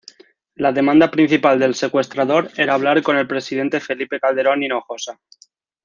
[0.55, 5.19] La demanda principal del secuestrador era hablar con el presidente Felipe Calderón Hinojosa.